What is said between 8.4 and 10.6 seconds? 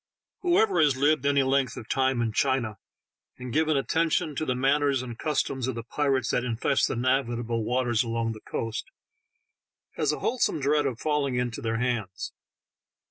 eoast, has a whole some